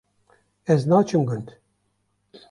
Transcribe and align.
Ez 0.67 0.81
naçim 0.89 1.25
gund 1.29 1.47